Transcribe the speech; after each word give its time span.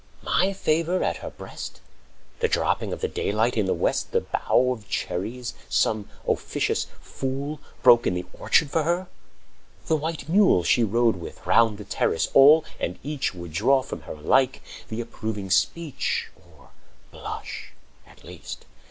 My 0.23 0.51
favor 0.51 1.03
at 1.03 1.17
her 1.17 1.29
breast,25 1.29 2.39
The 2.39 2.47
dropping 2.47 2.91
of 2.91 3.01
the 3.01 3.07
daylight 3.07 3.55
in 3.55 3.67
the 3.67 3.73
West, 3.75 4.13
The 4.13 4.21
bough 4.21 4.71
of 4.71 4.89
cherries 4.89 5.53
some 5.69 6.09
officious 6.27 6.87
fool 6.99 7.59
Broke 7.83 8.07
in 8.07 8.15
the 8.15 8.25
orchard 8.39 8.71
for 8.71 8.81
her, 8.81 9.05
the 9.85 9.95
white 9.95 10.27
mule 10.27 10.63
She 10.63 10.83
rode 10.83 11.17
with 11.17 11.45
round 11.45 11.77
the 11.77 11.83
terrace—all 11.85 12.65
and 12.79 12.97
each 13.03 13.35
Would 13.35 13.53
draw 13.53 13.83
from 13.83 14.01
her 14.01 14.13
alike 14.13 14.63
the 14.89 15.01
approving 15.01 15.51
speech,30 15.51 16.41
Or 16.47 16.69
blush, 17.11 17.73
at 18.07 18.23
least. 18.23 18.65